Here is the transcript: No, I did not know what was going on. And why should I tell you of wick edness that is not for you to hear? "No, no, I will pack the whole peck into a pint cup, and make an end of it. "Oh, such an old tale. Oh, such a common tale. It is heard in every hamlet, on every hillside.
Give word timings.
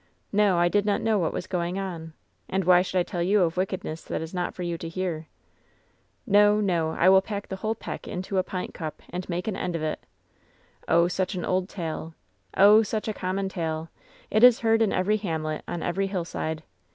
No, 0.31 0.57
I 0.57 0.67
did 0.67 0.83
not 0.83 1.03
know 1.03 1.19
what 1.19 1.31
was 1.31 1.45
going 1.45 1.77
on. 1.77 2.13
And 2.49 2.63
why 2.63 2.81
should 2.81 2.97
I 2.97 3.03
tell 3.03 3.21
you 3.21 3.43
of 3.43 3.55
wick 3.55 3.69
edness 3.69 4.03
that 4.07 4.19
is 4.19 4.33
not 4.33 4.55
for 4.55 4.63
you 4.63 4.75
to 4.79 4.89
hear? 4.89 5.27
"No, 6.25 6.59
no, 6.59 6.89
I 6.93 7.07
will 7.07 7.21
pack 7.21 7.47
the 7.49 7.57
whole 7.57 7.75
peck 7.75 8.07
into 8.07 8.39
a 8.39 8.43
pint 8.43 8.73
cup, 8.73 9.03
and 9.11 9.29
make 9.29 9.47
an 9.47 9.55
end 9.55 9.75
of 9.75 9.83
it. 9.83 10.03
"Oh, 10.87 11.07
such 11.07 11.35
an 11.35 11.45
old 11.45 11.69
tale. 11.69 12.15
Oh, 12.57 12.81
such 12.81 13.07
a 13.07 13.13
common 13.13 13.47
tale. 13.47 13.89
It 14.31 14.43
is 14.43 14.61
heard 14.61 14.81
in 14.81 14.91
every 14.91 15.17
hamlet, 15.17 15.61
on 15.67 15.83
every 15.83 16.07
hillside. 16.07 16.63